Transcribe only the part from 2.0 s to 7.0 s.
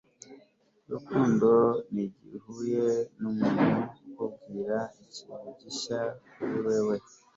igihe uhuye n'umuntu ukubwira ikintu gishya kuri wewe